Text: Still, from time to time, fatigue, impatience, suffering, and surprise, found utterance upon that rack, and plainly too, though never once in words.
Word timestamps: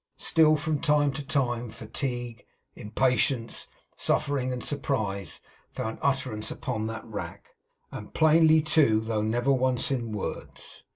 Still, 0.17 0.55
from 0.55 0.79
time 0.79 1.11
to 1.11 1.23
time, 1.23 1.69
fatigue, 1.69 2.43
impatience, 2.73 3.67
suffering, 3.95 4.51
and 4.51 4.63
surprise, 4.63 5.41
found 5.73 5.99
utterance 6.01 6.49
upon 6.49 6.87
that 6.87 7.05
rack, 7.05 7.51
and 7.91 8.11
plainly 8.11 8.63
too, 8.63 8.99
though 9.01 9.21
never 9.21 9.51
once 9.51 9.91
in 9.91 10.11
words. 10.11 10.85